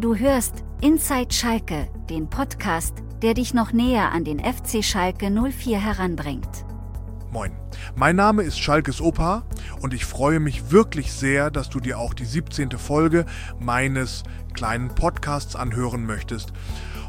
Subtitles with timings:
[0.00, 5.78] Du hörst Inside Schalke, den Podcast, der dich noch näher an den FC Schalke 04
[5.78, 6.64] heranbringt.
[7.30, 7.52] Moin,
[7.96, 9.44] mein Name ist Schalkes Opa
[9.82, 12.70] und ich freue mich wirklich sehr, dass du dir auch die 17.
[12.78, 13.26] Folge
[13.58, 14.22] meines
[14.54, 16.54] kleinen Podcasts anhören möchtest.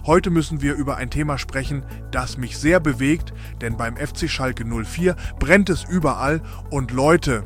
[0.06, 3.32] Heute müssen wir über ein Thema sprechen, das mich sehr bewegt,
[3.62, 7.46] denn beim FC Schalke 04 brennt es überall und Leute,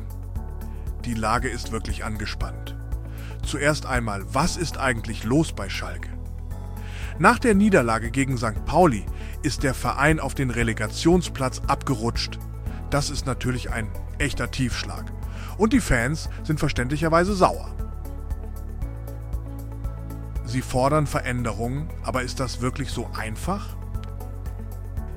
[1.04, 2.75] die Lage ist wirklich angespannt.
[3.46, 6.08] Zuerst einmal, was ist eigentlich los bei Schalke?
[7.20, 8.64] Nach der Niederlage gegen St.
[8.66, 9.06] Pauli
[9.42, 12.40] ist der Verein auf den Relegationsplatz abgerutscht.
[12.90, 15.04] Das ist natürlich ein echter Tiefschlag.
[15.58, 17.72] Und die Fans sind verständlicherweise sauer.
[20.44, 23.76] Sie fordern Veränderungen, aber ist das wirklich so einfach?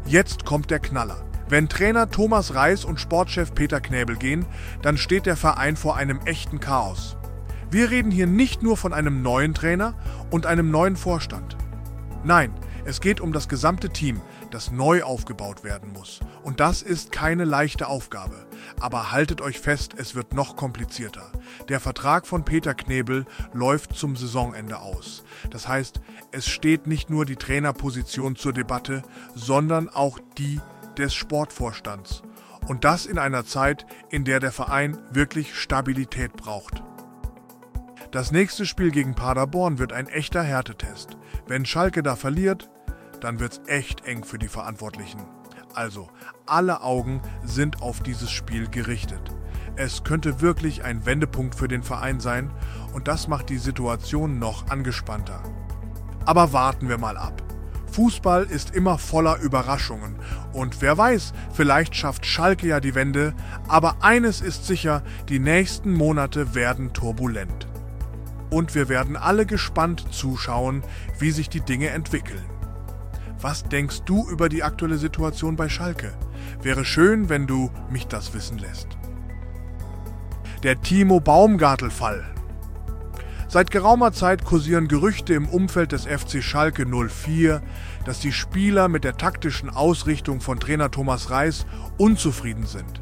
[0.06, 1.26] Jetzt kommt der Knaller.
[1.50, 4.46] Wenn Trainer Thomas Reis und Sportchef Peter Knäbel gehen,
[4.84, 7.18] dann steht der Verein vor einem echten Chaos.
[7.72, 9.94] Wir reden hier nicht nur von einem neuen Trainer
[10.32, 11.56] und einem neuen Vorstand.
[12.24, 12.52] Nein,
[12.84, 16.20] es geht um das gesamte Team, das neu aufgebaut werden muss.
[16.42, 18.48] Und das ist keine leichte Aufgabe.
[18.80, 21.32] Aber haltet euch fest, es wird noch komplizierter.
[21.68, 25.24] Der Vertrag von Peter Knebel läuft zum Saisonende aus.
[25.52, 29.04] Das heißt, es steht nicht nur die Trainerposition zur Debatte,
[29.36, 30.60] sondern auch die
[30.98, 32.24] des Sportvorstands.
[32.68, 36.82] Und das in einer Zeit, in der der Verein wirklich Stabilität braucht.
[38.12, 41.16] Das nächste Spiel gegen Paderborn wird ein echter Härtetest.
[41.46, 42.68] Wenn Schalke da verliert,
[43.22, 45.22] dann wird's echt eng für die Verantwortlichen.
[45.76, 46.10] Also,
[46.48, 49.22] alle Augen sind auf dieses Spiel gerichtet.
[49.76, 52.52] Es könnte wirklich ein Wendepunkt für den Verein sein
[52.94, 55.44] und das macht die Situation noch angespannter.
[56.26, 57.44] Aber warten wir mal ab.
[57.92, 60.16] Fußball ist immer voller Überraschungen
[60.52, 63.36] und wer weiß, vielleicht schafft Schalke ja die Wende,
[63.68, 67.69] aber eines ist sicher, die nächsten Monate werden turbulent
[68.50, 70.84] und wir werden alle gespannt zuschauen,
[71.20, 72.44] wie sich die Dinge entwickeln.
[73.42, 76.14] Was denkst du über die aktuelle Situation bei Schalke?
[76.62, 78.88] Wäre schön, wenn du mich das wissen lässt.
[80.64, 82.26] Der Timo Baumgartel-Fall.
[83.48, 87.62] Seit geraumer Zeit kursieren Gerüchte im Umfeld des FC Schalke 04,
[88.06, 91.66] dass die Spieler mit der taktischen Ausrichtung von Trainer Thomas Reis
[91.98, 93.02] unzufrieden sind.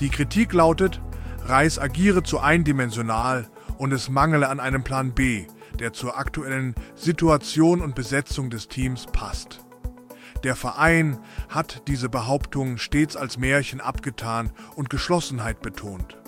[0.00, 1.00] Die Kritik lautet,
[1.44, 3.46] Reis agiere zu eindimensional,
[3.78, 5.46] und es mangele an einem Plan B,
[5.78, 9.60] der zur aktuellen Situation und Besetzung des Teams passt.
[10.44, 11.18] Der Verein
[11.48, 16.18] hat diese Behauptungen stets als Märchen abgetan und Geschlossenheit betont.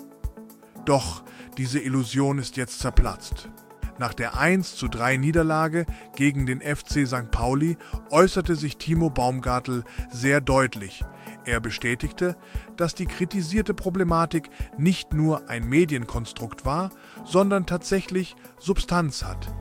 [0.85, 1.23] Doch
[1.57, 3.49] diese Illusion ist jetzt zerplatzt.
[3.99, 7.31] Nach der 1 zu 3 Niederlage gegen den FC St.
[7.31, 7.77] Pauli
[8.09, 11.03] äußerte sich Timo Baumgartel sehr deutlich,
[11.47, 12.35] er bestätigte,
[12.75, 16.91] dass die kritisierte Problematik nicht nur ein Medienkonstrukt war,
[17.25, 19.51] sondern tatsächlich Substanz hat.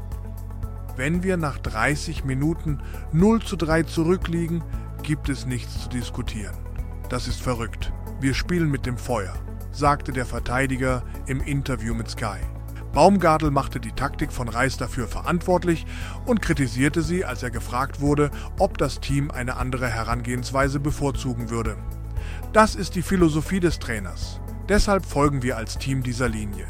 [0.96, 2.80] Wenn wir nach 30 Minuten
[3.12, 4.64] 0 zu 3 zurückliegen,
[5.02, 6.56] gibt es nichts zu diskutieren.
[7.08, 7.92] Das ist verrückt.
[8.20, 9.34] Wir spielen mit dem Feuer,
[9.70, 12.38] sagte der Verteidiger im Interview mit Sky.
[12.96, 15.84] Baumgartel machte die Taktik von Reis dafür verantwortlich
[16.24, 21.76] und kritisierte sie, als er gefragt wurde, ob das Team eine andere Herangehensweise bevorzugen würde.
[22.54, 24.40] Das ist die Philosophie des Trainers.
[24.70, 26.68] Deshalb folgen wir als Team dieser Linie.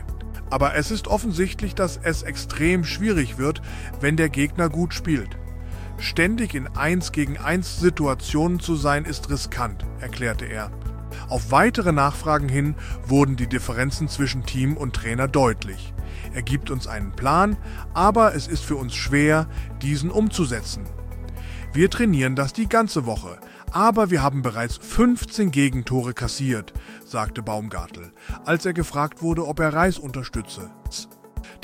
[0.50, 3.62] Aber es ist offensichtlich, dass es extrem schwierig wird,
[4.00, 5.38] wenn der Gegner gut spielt.
[5.97, 10.72] Ständig in 1 gegen 1 Situationen zu sein, ist riskant, erklärte er.
[11.28, 15.92] Auf weitere Nachfragen hin wurden die Differenzen zwischen Team und Trainer deutlich.
[16.32, 17.56] Er gibt uns einen Plan,
[17.94, 19.48] aber es ist für uns schwer,
[19.82, 20.84] diesen umzusetzen.
[21.72, 23.38] Wir trainieren das die ganze Woche,
[23.72, 26.72] aber wir haben bereits 15 Gegentore kassiert,
[27.04, 28.12] sagte Baumgartel,
[28.44, 30.70] als er gefragt wurde, ob er Reis unterstütze.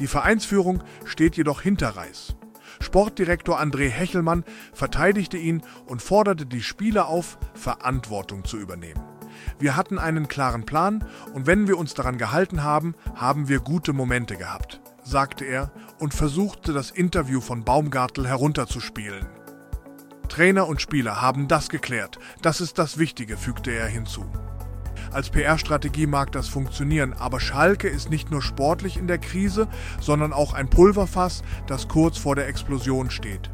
[0.01, 2.35] Die Vereinsführung steht jedoch hinter Reis.
[2.81, 9.12] Sportdirektor André Hechelmann verteidigte ihn und forderte die Spieler auf, Verantwortung zu übernehmen.
[9.59, 11.05] Wir hatten einen klaren Plan
[11.35, 16.15] und wenn wir uns daran gehalten haben, haben wir gute Momente gehabt, sagte er und
[16.15, 19.27] versuchte das Interview von Baumgartel herunterzuspielen.
[20.29, 24.25] Trainer und Spieler haben das geklärt, das ist das Wichtige, fügte er hinzu.
[25.13, 29.69] Als PR-Strategie mag das funktionieren, aber Schalke ist nicht nur sportlich in der Krise,
[30.01, 33.51] sondern auch ein Pulverfass, das kurz vor der Explosion steht.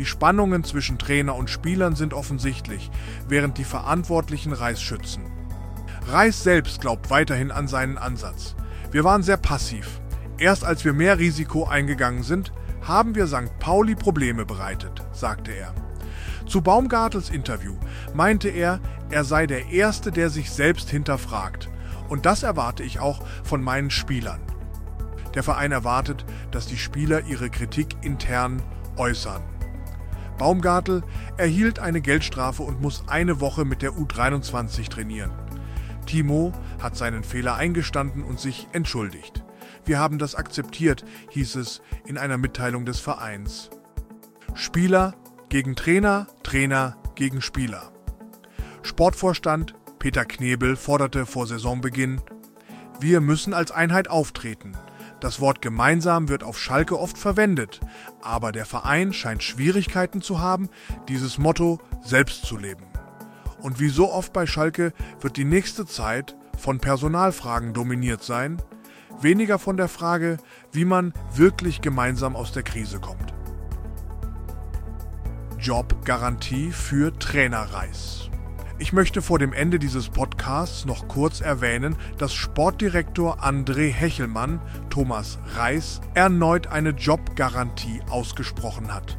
[0.00, 2.90] Die Spannungen zwischen Trainer und Spielern sind offensichtlich,
[3.28, 5.30] während die Verantwortlichen Reis schützen.
[6.08, 8.56] Reis selbst glaubt weiterhin an seinen Ansatz.
[8.92, 10.00] Wir waren sehr passiv.
[10.38, 12.50] Erst als wir mehr Risiko eingegangen sind,
[12.80, 13.58] haben wir St.
[13.58, 15.74] Pauli Probleme bereitet, sagte er.
[16.46, 17.76] Zu Baumgartels Interview
[18.14, 18.80] meinte er,
[19.10, 21.68] er sei der Erste, der sich selbst hinterfragt.
[22.08, 24.40] Und das erwarte ich auch von meinen Spielern.
[25.34, 28.62] Der Verein erwartet, dass die Spieler ihre Kritik intern
[28.96, 29.42] äußern.
[30.40, 31.02] Baumgartel
[31.36, 35.32] erhielt eine Geldstrafe und muss eine Woche mit der U23 trainieren.
[36.06, 39.44] Timo hat seinen Fehler eingestanden und sich entschuldigt.
[39.84, 43.68] Wir haben das akzeptiert, hieß es in einer Mitteilung des Vereins.
[44.54, 45.14] Spieler
[45.50, 47.92] gegen Trainer, Trainer gegen Spieler.
[48.82, 52.22] Sportvorstand Peter Knebel forderte vor Saisonbeginn,
[52.98, 54.72] wir müssen als Einheit auftreten.
[55.20, 57.80] Das Wort gemeinsam wird auf Schalke oft verwendet,
[58.22, 60.70] aber der Verein scheint Schwierigkeiten zu haben,
[61.08, 62.86] dieses Motto selbst zu leben.
[63.60, 68.62] Und wie so oft bei Schalke wird die nächste Zeit von Personalfragen dominiert sein,
[69.20, 70.38] weniger von der Frage,
[70.72, 73.34] wie man wirklich gemeinsam aus der Krise kommt.
[75.58, 78.30] Jobgarantie für Trainerreis.
[78.80, 85.38] Ich möchte vor dem Ende dieses Podcasts noch kurz erwähnen, dass Sportdirektor André Hechelmann Thomas
[85.54, 89.18] Reis erneut eine Jobgarantie ausgesprochen hat.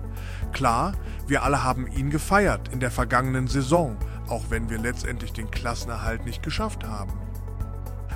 [0.51, 0.93] Klar,
[1.27, 3.97] wir alle haben ihn gefeiert in der vergangenen Saison,
[4.27, 7.13] auch wenn wir letztendlich den Klassenerhalt nicht geschafft haben.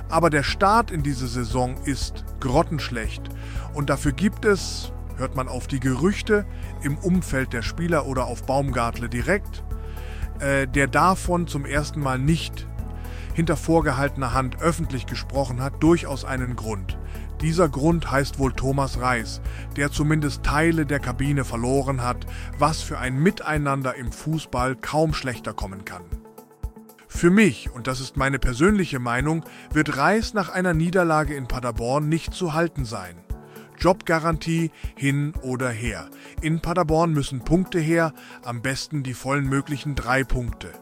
[0.08, 3.22] Aber der Start in diese Saison ist grottenschlecht
[3.72, 6.44] und dafür gibt es, hört man auf die Gerüchte
[6.82, 9.62] im Umfeld der Spieler oder auf Baumgartle direkt,
[10.40, 12.66] äh, der davon zum ersten Mal nicht
[13.34, 16.98] hinter vorgehaltener Hand öffentlich gesprochen hat, durchaus einen Grund.
[17.42, 19.42] Dieser Grund heißt wohl Thomas Reis,
[19.76, 22.26] der zumindest Teile der Kabine verloren hat,
[22.58, 26.02] was für ein Miteinander im Fußball kaum schlechter kommen kann.
[27.08, 32.08] Für mich, und das ist meine persönliche Meinung, wird Reis nach einer Niederlage in Paderborn
[32.08, 33.25] nicht zu halten sein.
[33.78, 36.08] Jobgarantie hin oder her.
[36.42, 38.12] In Paderborn müssen Punkte her,
[38.44, 40.72] am besten die vollen möglichen drei Punkte.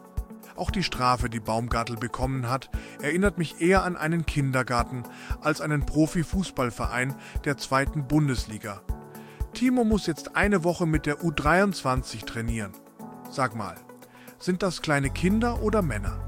[0.56, 2.70] Auch die Strafe, die Baumgartel bekommen hat,
[3.02, 5.02] erinnert mich eher an einen Kindergarten
[5.40, 7.14] als einen Profifußballverein
[7.44, 8.82] der zweiten Bundesliga.
[9.52, 12.72] Timo muss jetzt eine Woche mit der U23 trainieren.
[13.30, 13.76] Sag mal,
[14.38, 16.20] sind das kleine Kinder oder Männer?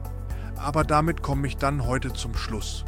[0.56, 2.84] Aber damit komme ich dann heute zum Schluss.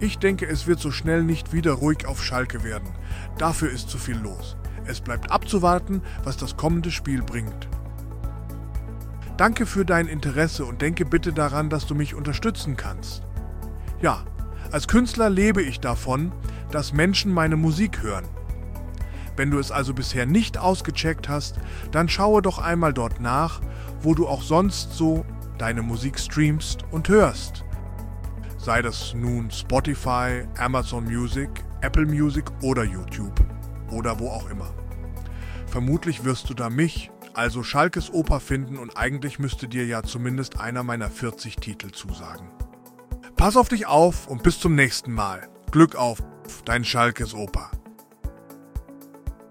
[0.00, 2.88] Ich denke, es wird so schnell nicht wieder ruhig auf Schalke werden.
[3.36, 4.56] Dafür ist zu viel los.
[4.86, 7.68] Es bleibt abzuwarten, was das kommende Spiel bringt.
[9.36, 13.22] Danke für dein Interesse und denke bitte daran, dass du mich unterstützen kannst.
[14.00, 14.24] Ja,
[14.72, 16.32] als Künstler lebe ich davon,
[16.70, 18.24] dass Menschen meine Musik hören.
[19.36, 21.58] Wenn du es also bisher nicht ausgecheckt hast,
[21.90, 23.60] dann schaue doch einmal dort nach,
[24.00, 25.26] wo du auch sonst so
[25.58, 27.64] deine Musik streamst und hörst.
[28.62, 31.48] Sei das nun Spotify, Amazon Music,
[31.80, 33.40] Apple Music oder YouTube
[33.90, 34.74] oder wo auch immer.
[35.66, 40.60] Vermutlich wirst du da mich, also Schalkes Oper finden und eigentlich müsste dir ja zumindest
[40.60, 42.50] einer meiner 40 Titel zusagen.
[43.34, 45.48] Pass auf dich auf und bis zum nächsten Mal.
[45.70, 46.22] Glück auf,
[46.66, 47.70] dein Schalkes Oper.